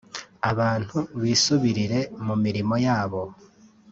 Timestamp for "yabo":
2.85-3.21